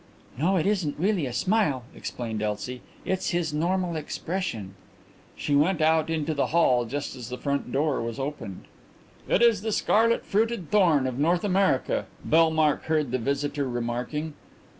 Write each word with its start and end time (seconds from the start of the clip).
"No, 0.35 0.55
it 0.57 0.65
isn't 0.65 0.97
really 0.97 1.27
a 1.27 1.31
smile," 1.31 1.83
explained 1.93 2.41
Elsie; 2.41 2.81
"it's 3.05 3.29
his 3.29 3.53
normal 3.53 3.95
expression." 3.95 4.73
She 5.35 5.53
went 5.55 5.79
out 5.79 6.09
into 6.09 6.33
the 6.33 6.47
hall 6.47 6.85
just 6.85 7.15
as 7.15 7.29
the 7.29 7.37
front 7.37 7.71
door 7.71 8.01
was 8.01 8.17
opened. 8.17 8.63
"It 9.29 9.43
is 9.43 9.61
the 9.61 9.71
'Scarlet 9.71 10.25
fruited 10.25 10.71
thorn' 10.71 11.05
of 11.05 11.19
North 11.19 11.43
America," 11.43 12.07
Bellmark 12.25 12.85
heard 12.85 13.11
the 13.11 13.19
visitor 13.19 13.69
remarking. 13.69 14.33